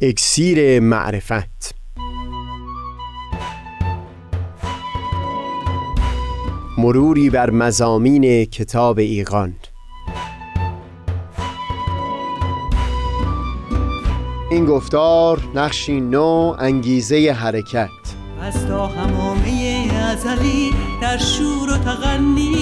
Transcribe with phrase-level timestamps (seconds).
[0.00, 1.74] اکسیر معرفت.
[6.78, 9.54] مروری بر مزامین کتاب ایقان
[14.50, 17.88] این گفتار نقشی نو انگیزه حرکت.
[18.42, 20.70] از تا همامه ازلی
[21.02, 22.60] در شور و تغنیست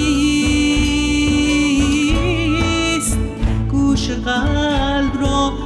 [3.70, 5.65] گوش قلب را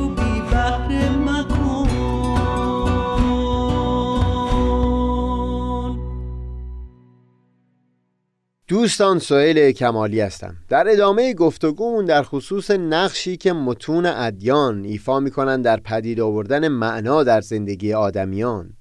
[8.81, 10.55] دوستان سهیل کمالی هستم.
[10.69, 17.23] در ادامه گفتگومون در خصوص نقشی که متون ادیان ایفا می‌کنن در پدید آوردن معنا
[17.23, 18.73] در زندگی آدمیان.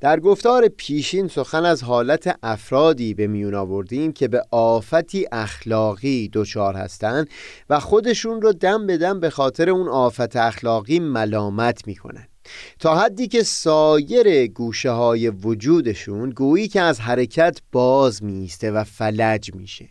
[0.00, 6.74] در گفتار پیشین سخن از حالت افرادی به میون آوردیم که به آفتی اخلاقی دچار
[6.74, 7.28] هستند
[7.70, 12.26] و خودشون رو دم به دم به خاطر اون آفت اخلاقی ملامت می‌کنن
[12.78, 19.54] تا حدی که سایر گوشه های وجودشون گویی که از حرکت باز میسته و فلج
[19.54, 19.88] میشه.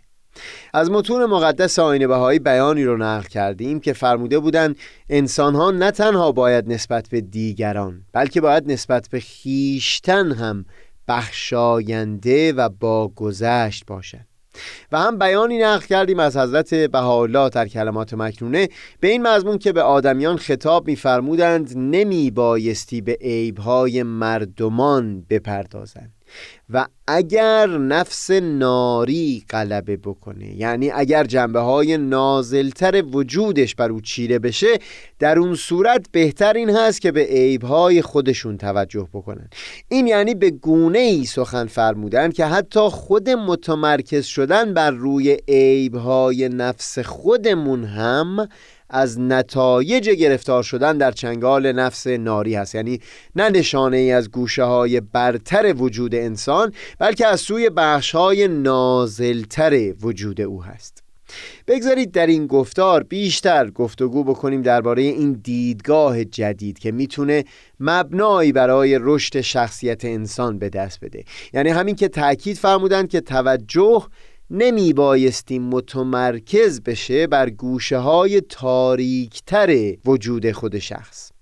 [0.74, 4.76] از متون مقدس آین بهایی بیانی رو نقل کردیم که فرموده بودند
[5.10, 10.66] انسان ها نه تنها باید نسبت به دیگران بلکه باید نسبت به خیشتن هم
[11.08, 14.33] بخشاینده و با گذشت باشند.
[14.92, 18.70] و هم بیانی نقل کردیم از حضرت بهاءالله در کلمات مکنونه.
[19.00, 26.14] به این مضمون که به آدمیان خطاب می‌فرمودند نمی بایستی به عیبهای مردمان بپردازند.
[26.70, 34.40] و اگر نفس ناری غلبه بکنه یعنی اگر جنبه های نازلتر وجودش بر او چیره
[34.40, 34.80] بشه
[35.20, 39.50] در اون صورت بهتر این هست که به عیبهای خودشون توجه بکنن.
[39.90, 46.50] این یعنی به گونه ای سخن فرمودن که حتی خود متمرکز شدن بر روی عیبهای
[46.50, 48.48] نفس خودمون هم
[48.94, 52.76] از نتایج گرفتار شدن در چنگال نفس ناری هست.
[52.76, 53.00] یعنی
[53.36, 59.94] نه نشانه ای از گوشه های برتر وجود انسان بلکه از سوی بخش های نازلتر
[60.02, 61.04] وجود او هست.
[61.68, 67.44] بگذارید در این گفتار بیشتر گفتگو بکنیم درباره این دیدگاه جدید که می‌تونه
[67.80, 71.24] مبنایی برای رشد شخصیت انسان به دست بده.
[71.54, 74.08] یعنی همین که تاکید فرمودند که توجه
[74.50, 81.33] نمی بایستی متمرکز بشه بر گوشه های تاریکتر وجود خود شخص.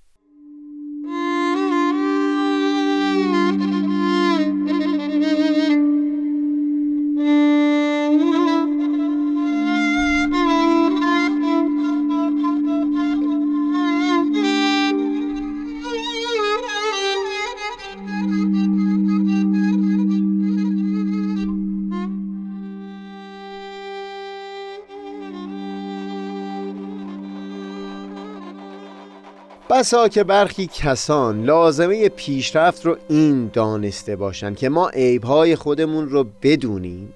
[29.82, 36.26] بسا که برخی کسان لازمه پیشرفت رو این دانسته باشند که ما عیبهای خودمون رو
[36.42, 37.14] بدونیم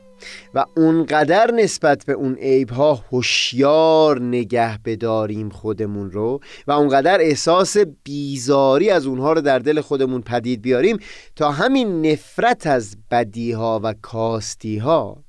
[0.53, 8.89] و اونقدر نسبت به اون عیبها هوشیار نگه بداریم خودمون رو و اونقدر احساس بیزاری
[8.89, 10.99] از اونها رو در دل خودمون پدید بیاریم
[11.35, 15.23] تا همین نفرت از بدیها و کاستیها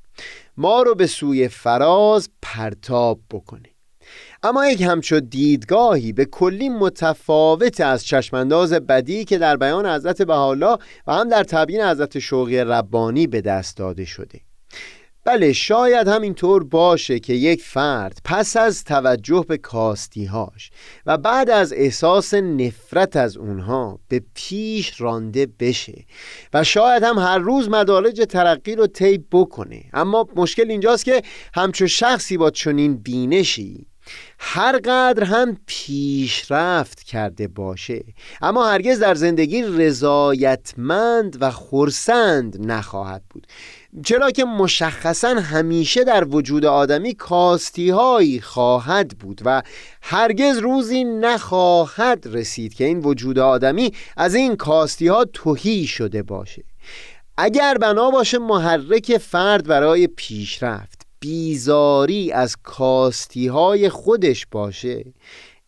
[0.57, 3.76] ما رو به سوی فراز پرتاب بکنه.
[4.43, 10.77] اما یک همچو دیدگاهی به کلی متفاوت از چشمانداز بدی که در بیان حضرت بهاءالله
[11.07, 14.41] و هم در تبیین حضرت شوقی ربانی به دست داده شده.
[15.27, 20.71] بله شاید همینطور باشه که یک فرد پس از توجه به کاستیهاش
[21.07, 26.05] و بعد از احساس نفرت از اونها به پیش رانده بشه
[26.55, 29.85] و شاید هم هر روز مدارج ترقی رو طی بکنه.
[29.93, 31.23] اما مشکل اینجاست که
[31.55, 33.87] همچو شخصی با چنین بینشی
[34.39, 38.05] هر قدر هم پیشرفت کرده باشه.
[38.43, 43.47] اما هرگز در زندگی رضایتمند و خورسند نخواهد بود.
[44.05, 49.63] چرا که مشخصا همیشه در وجود آدمی کاستی هایی خواهد بود و
[50.03, 56.65] هرگز روزی نخواهد رسید که این وجود آدمی از این کاستی ها توهی شده باشه.
[57.39, 60.96] اگر بنا باشه محرک فرد برای پیشرفت.
[61.21, 65.05] بیزاری از کاستی های خودش باشه.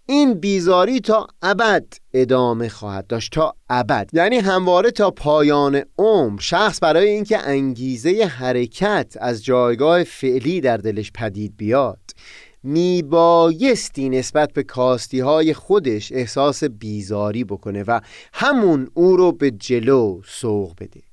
[0.07, 4.11] این بیزاری تا ابد ادامه خواهد داشت تا ابد.
[4.13, 6.41] یعنی همواره تا پایان عمر.
[6.41, 12.01] شخص برای اینکه انگیزه حرکت از جایگاه فعلی در دلش پدید بیاد
[12.63, 18.01] میبایستی نسبت به کاستی های خودش احساس بیزاری بکنه و
[18.33, 21.08] همون او رو به جلو سوق بده.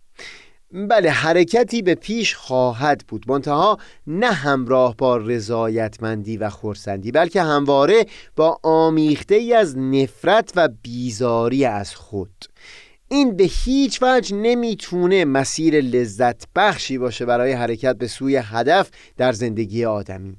[0.72, 3.32] بله حرکتی به پیش خواهد بود.
[3.32, 3.78] منتها
[4.08, 11.66] نه همراه با رضایتمندی و خورسندی بلکه همواره با آمیخته ای از نفرت و بیزاری
[11.66, 12.46] از خود.
[13.08, 19.32] این به هیچ وجه نمی‌تونه مسیر لذت بخشی باشه برای حرکت به سوی هدف در
[19.32, 20.38] زندگی آدمی.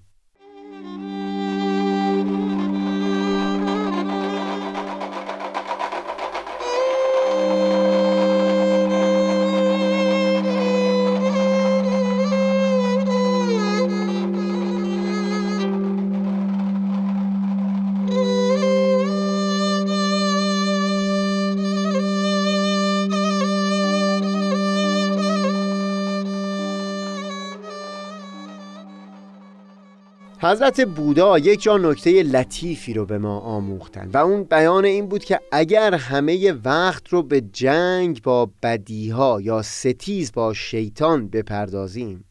[30.50, 35.24] حضرت بودا یک جا نکته لطیفی رو به ما آموختن و اون بیان این بود
[35.24, 42.24] که اگر همه وقت رو به جنگ با بدیها یا ستیز با شیطان بپردازیم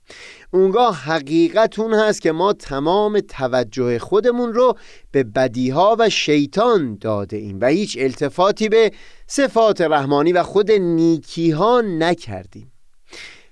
[0.52, 4.78] اونگاه حقیقت اون هست که ما تمام توجه خودمون رو
[5.12, 8.92] به بدیها و شیطان داده ایم و هیچ التفاتی به
[9.28, 12.75] صفات رحمانی و خود نیکیها نکردیم.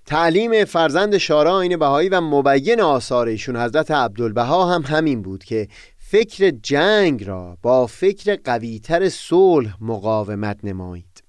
[0.05, 5.67] تعلیم فرزند شارا این بهایی و مبین آثار ایشون حضرت عبدالبها هم همین بود که
[5.97, 11.23] فکر جنگ را با فکر قویتر صلح مقاومت نمایید.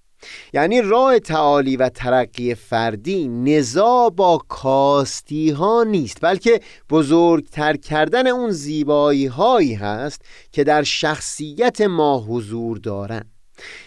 [0.53, 6.61] یعنی راه تعالی و ترقی فردی نزا با کاستی ها نیست بلکه
[6.91, 10.23] بزرگتر کردن اون زیبایی هایی هست
[10.53, 13.34] که در شخصیت ما حضور دارند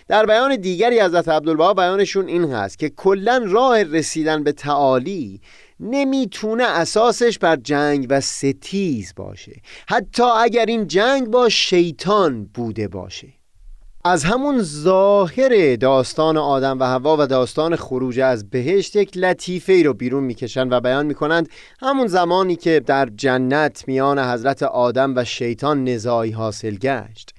[0.07, 5.41] در بیان دیگری حضرت عبدالبها بیانشون این هست که کلا راه رسیدن به تعالی
[5.79, 9.61] نمی‌تونه اساسش بر جنگ و ستیز باشه.
[9.87, 13.27] حتی اگر این جنگ با شیطان بوده باشه.
[14.05, 19.83] از همون ظاهر داستان آدم و هوا و داستان خروج از بهشت یک لطیفه ای
[19.83, 21.49] رو بیرون می‌کشند و بیان می‌کنند.
[21.79, 27.33] همون زمانی که در جنت میان حضرت آدم و شیطان نزاعی حاصل گشت.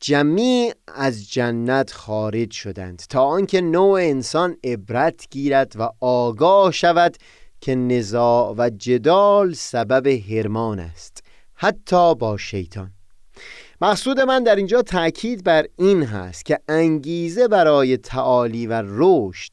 [0.00, 7.16] جمیع از جنت خارج شدند تا آنکه نوع انسان عبرت گیرد و آگاه شود
[7.60, 12.90] که نزاع و جدال سبب هرمان است حتی با شیطان.
[13.80, 19.52] مقصود من در اینجا تاکید بر این هست که انگیزه برای تعالی و رشد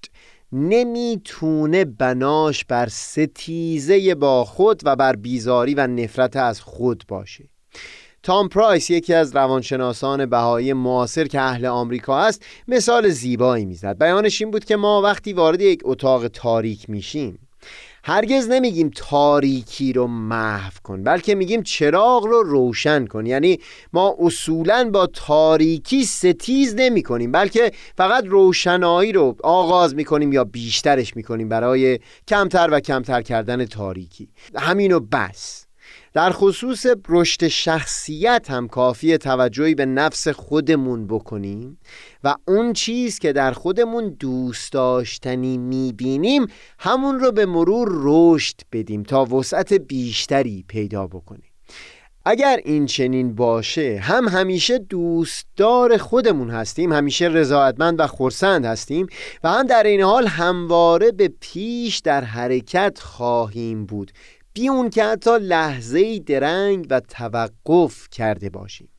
[0.51, 7.49] نمی‌تونه بناش بر ستیزه با خود و بر بیزاری و نفرت از خود باشه.
[8.23, 13.97] تام پرایس یکی از روانشناسان بهایی معاصر که اهل آمریکا است مثال زیبایی می‌زد.
[13.97, 17.39] بیانش این بود که ما وقتی وارد یک اتاق تاریک میشیم
[18.03, 23.25] هرگز نمیگیم تاریکی رو محو کن بلکه میگیم چراغ رو روشن کن.
[23.25, 23.59] یعنی
[23.93, 31.15] ما اصولا با تاریکی ستیز نمی کنیم بلکه فقط روشنایی رو آغاز می‌کنیم یا بیشترش
[31.15, 34.29] می‌کنیم برای کمتر و کمتر کردن تاریکی.
[34.55, 35.65] همینو بس.
[36.13, 41.77] در خصوص رشد شخصیت هم کافی توجهی به نفس خودمون بکنیم
[42.23, 46.47] و اون چیز که در خودمون دوست داشتنی می‌بینیم
[46.79, 51.53] همون رو به مرور رشد بدیم تا وسعت بیشتری پیدا بکنیم.
[52.25, 59.07] اگر این چنین باشه هم همیشه دوستدار خودمون هستیم همیشه رضایتمند و خورسند هستیم
[59.43, 64.11] و هم در این حال همواره به پیش در حرکت خواهیم بود.
[64.53, 68.92] بی اون که حتی لحظه درنگ و توقف کرده باشیم.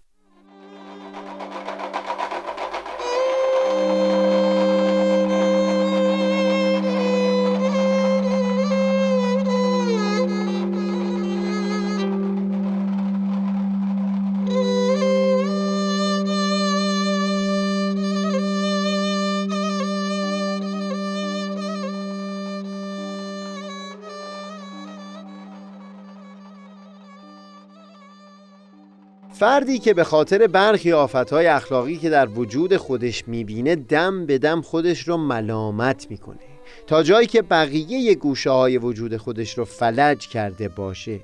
[29.38, 34.62] فردی که به خاطر برخی آفتهای اخلاقی که در وجود خودش می‌بینه دم به دم
[34.62, 36.38] خودش رو ملامت می‌کنه.
[36.86, 41.20] تا جایی که بقیه گوشه های وجود خودش رو فلج کرده باشه.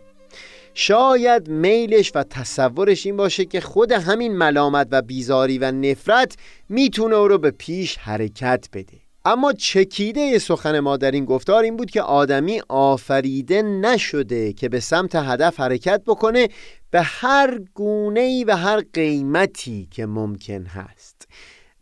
[0.74, 6.36] شاید میلش و تصورش این باشه که خود همین ملامت و بیزاری و نفرت
[6.68, 8.99] می‌تونه او رو به پیش حرکت بده.
[9.24, 14.80] اما چکیده سخن ما در این گفتار این بود که آدمی آفریده نشده که به
[14.80, 16.48] سمت هدف حرکت بکنه
[16.90, 21.28] به هر گونه و هر قیمتی که ممکن هست.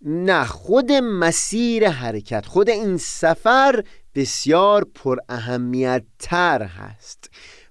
[0.03, 7.31] نه خود مسیر حرکت خود این سفر بسیار پر اهمیت تر هست.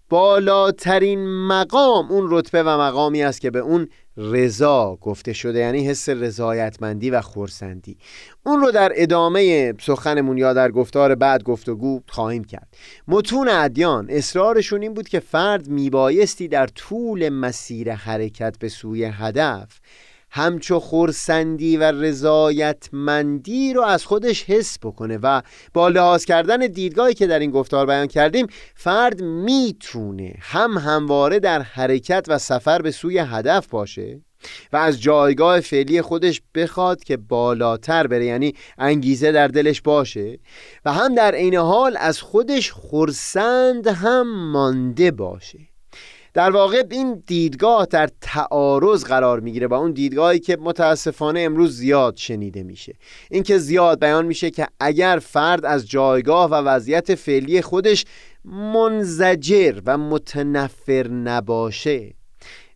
[0.09, 6.09] بالاترین مقام اون رتبه و مقامی است که به اون رضا گفته شده یعنی حس
[6.09, 7.97] رضایتمندی و خورسندی
[8.45, 12.67] اون رو در ادامه سخنمون یا در گفتار بعد گفتگو خواهیم کرد.
[13.07, 19.79] متون ادیان اصرارشون این بود که فرد میبایستی در طول مسیر حرکت به سوی هدف
[20.31, 25.41] همچو خورسندی و رضایتمندی رو از خودش حس بکنه و
[25.74, 31.62] با لحاظ کردن دیدگاهی که در این گفتار بیان کردیم فرد می‌تونه هم همواره در
[31.62, 34.22] حرکت و سفر به سوی هدف باشه
[34.74, 40.39] و از جایگاه فعلی خودش بخواد که بالاتر بره یعنی انگیزه در دلش باشه
[40.86, 45.66] و هم در عین حال از خودش خورسند هم مانده باشه.
[46.38, 52.15] در واقع این دیدگاه در تعارض قرار می‌گیره با اون دیدگاهی که متاسفانه امروز زیاد
[52.17, 52.94] شنیده میشه.
[53.32, 58.06] اینکه زیاد بیان میشه که اگر فرد از جایگاه و وضعیت فعلی خودش
[58.46, 62.13] منزجر و متنفر نباشه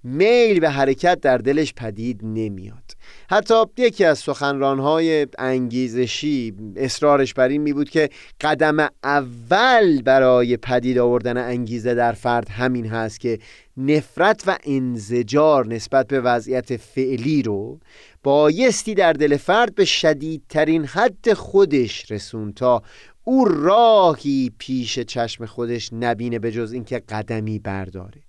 [0.03, 2.90] میل به حرکت در دلش پدید نمیاد.
[3.29, 8.09] حتی یکی از سخنرانهای انگیزشی اصرارش بر این می بود که
[8.41, 13.39] قدم اول برای پدید آوردن انگیزه در فرد همین هست که
[13.77, 17.79] نفرت و انزجار نسبت به وضعیت فعلی رو
[18.23, 22.83] بایستی در دل فرد به شدیدترین حد خودش رسون تا
[23.23, 28.21] او راهی پیش چشم خودش نبینه به جز اینکه قدمی برداره.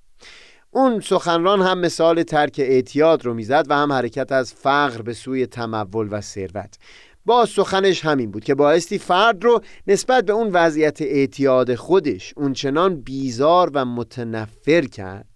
[0.75, 5.47] اون سخنران هم مثال ترک اعتیاد رو می‌زد و هم حرکت از فقر به سوی
[5.47, 6.79] تمول و ثروت.
[7.27, 13.01] با سخنش همین بود که بایستی فرد رو نسبت به اون وضعیت اعتیاد خودش اونچنان
[13.01, 15.27] بیزار و متنفر کرد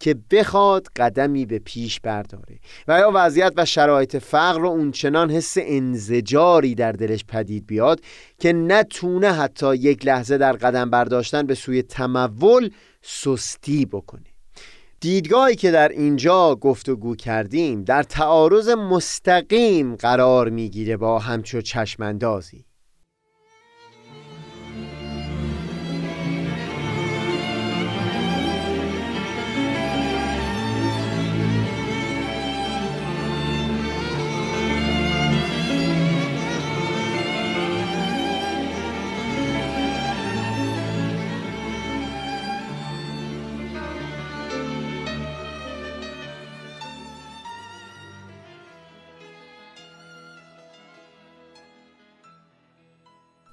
[0.00, 2.58] که بخواد قدمی به پیش برداره.
[2.88, 8.00] و یا وضعیت و شرایط فقر رو اونچنان حس انزجاری در دلش پدید بیاد
[8.38, 12.70] که نتونه حتی یک لحظه در قدم برداشتن به سوی تمول
[13.02, 14.29] سستی بکنه.
[15.00, 22.64] دیدگاهی که در اینجا گفتگو کردیم در تعارض مستقیم قرار می‌گیره با همچو چشماندازی.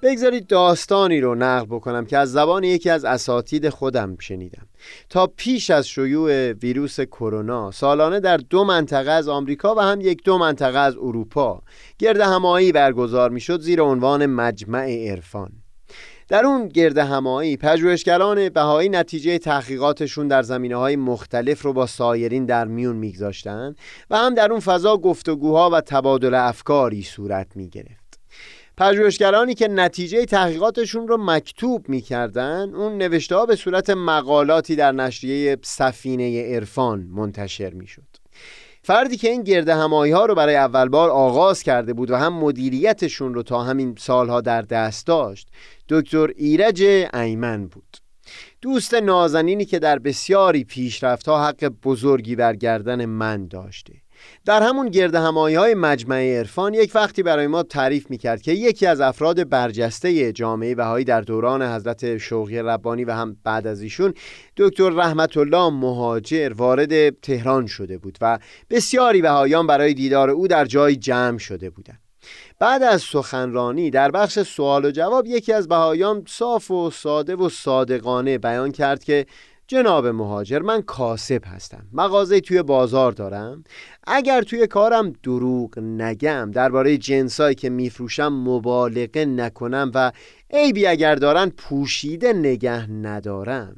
[0.08, 4.66] بگذارید داستانی رو نقل بکنم که از زبان یکی از اساتید خودم شنیدم.
[5.10, 10.24] تا پیش از شیوع ویروس کرونا سالانه در دو منطقه از آمریکا و هم یک
[10.24, 11.62] دو منطقه از اروپا
[11.98, 15.52] گرد همایی برگزار می‌شد زیر عنوان مجمع عرفان.
[16.28, 22.46] در اون گرد همایی پژوهشگران بهایی نتیجه تحقیقاتشون در زمینه های مختلف رو با سایرین
[22.46, 23.74] در میون میگذاشتن
[24.10, 27.97] و هم در اون فضا گفتگوها و تبادل افکاری صورت می‌گرفت.
[28.78, 35.56] پژوهشگرانی که نتیجه تحقیقاتشون رو مکتوب می‌کردن اون نوشته ها به صورت مقالاتی در نشریه
[35.62, 38.06] سفینه عرفان منتشر می‌شد.
[38.82, 42.32] فردی که این گرده همایی ها رو برای اول بار آغاز کرده بود و هم
[42.32, 45.48] مدیریتشون رو تا همین سالها در دست داشت
[45.88, 46.82] دکتر ایرج
[47.14, 47.96] ایمن بود.
[48.60, 53.92] دوست نازنینی که در بسیاری پیشرفت ها حق بزرگی بر گردن من داشته.
[54.44, 58.86] در همون گرد همایی های مجمع عرفان یک وقتی برای ما تعریف می‌کرد که یکی
[58.86, 64.14] از افراد برجسته جامعه بهایی در دوران حضرت شوقی ربانی و هم بعد از ایشون
[64.56, 68.38] دکتر رحمت الله مهاجر وارد تهران شده بود و
[68.70, 72.00] بسیاری بهایان برای دیدار او در جای جمع شده بودند.
[72.58, 77.48] بعد از سخنرانی در بخش سوال و جواب یکی از بهایان صاف و ساده و
[77.48, 79.26] صادقانه بیان کرد که
[79.70, 81.86] جناب مهاجر من کاسب هستم.
[81.92, 83.64] مغازه توی بازار دارم.
[84.06, 90.12] اگر توی کارم دروغ نگم درباره جنسایی که میفروشم مبالغه نکنم و
[90.50, 93.76] عیبی اگر دارن پوشیده نگه ندارم.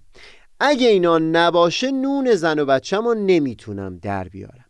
[0.60, 4.64] اگه اینا نباشه نون زن و بچم رو نمی‌تونم در بیارم.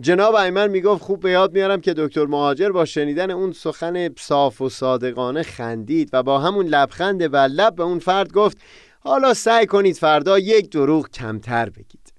[0.00, 4.60] جناب ایمن می‌گفت خوب به یاد میارم که دکتر مهاجر با شنیدن اون سخن صاف
[4.60, 8.58] و صادقانه خندید و با همون لبخند و لب به اون فرد گفت
[9.00, 12.12] حالا سعی کنید فردا یک دروغ کمتر بگید.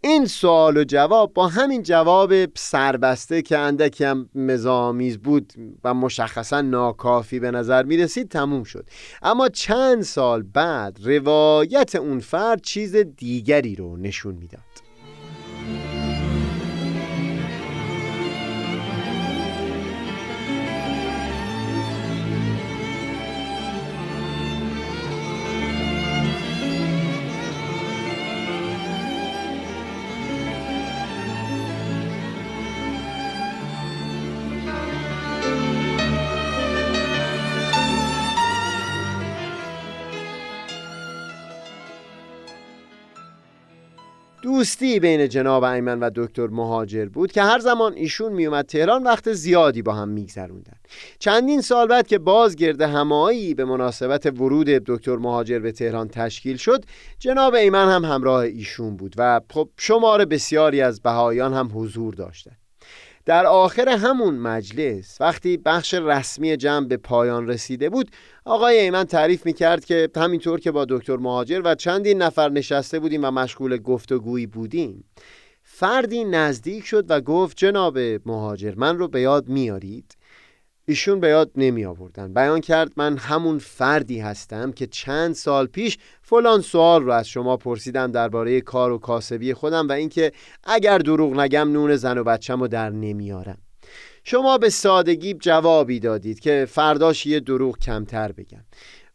[0.00, 5.52] این سوال و جواب با همین جواب سربسته که اندکی هم مزامیز بود
[5.84, 8.88] و مشخصا ناکافی به نظر می رسید تموم شد.
[9.22, 14.85] اما چند سال بعد روایت اون فرد چیز دیگری رو نشون می‌داد.
[44.56, 49.32] دوستی بین جناب ایمن و دکتر مهاجر بود که هر زمان ایشون میومد تهران وقت
[49.32, 50.76] زیادی با هم میگذروندن.
[51.18, 56.56] چندین سال بعد که باز گرد همایی به مناسبت ورود دکتر مهاجر به تهران تشکیل
[56.56, 56.84] شد
[57.18, 62.65] جناب ایمن هم همراه ایشون بود و خب شمار بسیاری از بهایان هم حضور داشتند.
[63.26, 68.10] در آخر همون مجلس وقتی بخش رسمی جمع به پایان رسیده بود
[68.44, 73.24] آقای ایمن تعریف می‌کرد که همینطور که با دکتر مهاجر و چندین نفر نشسته بودیم
[73.24, 75.04] و مشغول گفتگویی بودیم
[75.62, 80.15] فردی نزدیک شد و گفت جناب مهاجر من رو به یاد میارید؟
[80.88, 82.34] ایشون به یاد نمی آوردن.
[82.34, 87.56] بیان کرد من همون فردی هستم که چند سال پیش فلان سوال رو از شما
[87.56, 90.32] پرسیدم درباره کار و کاسبی خودم و اینکه
[90.64, 93.58] اگر دروغ نگم نون زن و بچم رو در نمیارم
[94.24, 98.64] شما به سادگی جوابی دادید که فرداش یه دروغ کمتر بگم.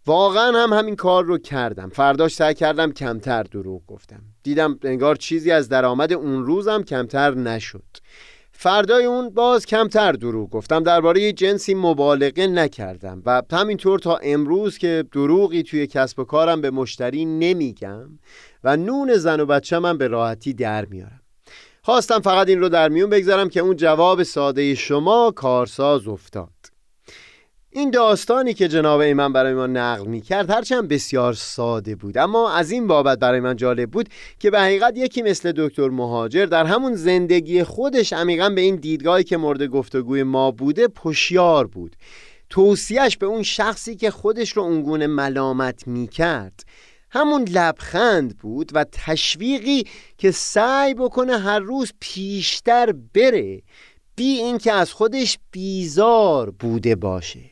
[0.06, 1.90] واقعا هم همین کار رو کردم.
[1.90, 4.22] فرداش سعی کردم کمتر دروغ گفتم.
[4.44, 7.84] دیدم انگار چیزی از درآمد اون روزم کمتر نشد.
[8.62, 10.84] فردای اون باز کمتر دروغ گفتم.
[10.84, 16.72] درباره جنسی مبالغه نکردم و همینطور تا امروز که دروغی توی کسب و کارم به
[16.72, 18.20] مشتری نمیگم
[18.64, 21.22] و نون زن و بچه من به راحتی در میارم.
[21.82, 26.71] خواستم فقط این رو در میون بگذارم که اون جواب ساده شما کارساز افتاد.
[27.74, 32.52] این داستانی که جناب ایمن برای ما نقل می کرد هرچند بسیار ساده بود اما
[32.52, 34.10] از این بابت برای من جالب بود
[34.40, 39.24] که به حقیقت یکی مثل دکتر مهاجر در همون زندگی خودش عمیقا به این دیدگاهی
[39.24, 41.96] که مورد گفتگوی ما بوده پشیار بود.
[42.50, 46.64] توصیهش به اون شخصی که خودش رو اونگونه ملامت می کرد
[47.12, 49.84] همون لبخند بود و تشویقی
[50.18, 53.62] که سعی بکنه هر روز پیشتر بره
[54.16, 57.51] بی اینکه از خودش بیزار بوده باشه.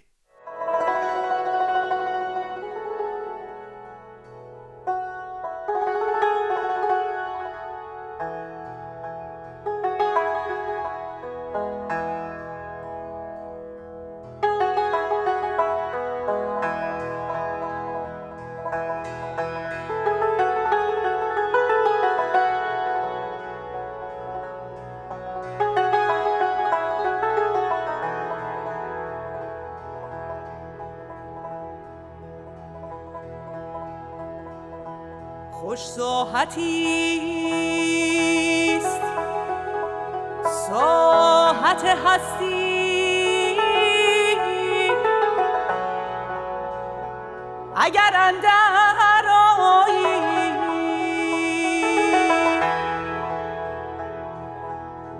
[36.31, 37.21] ساحتی
[38.77, 39.01] است.
[40.69, 43.57] ساحت هستی.
[47.75, 49.25] اگر اندر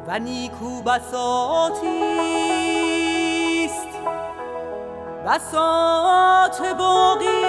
[0.08, 1.88] و نیکو بساتی
[3.66, 3.88] است.
[5.28, 7.49] بساط باقی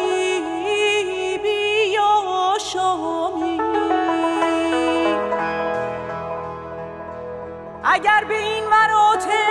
[7.93, 9.50] اگر به این مراتب